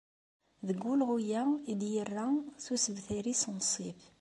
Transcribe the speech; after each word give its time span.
Deg 0.67 0.79
wulɣu-a, 0.85 1.41
i 1.71 1.73
d-yerra 1.79 2.25
deg 2.59 2.67
usebter-is 2.75 3.43
unṣib. 3.51 3.97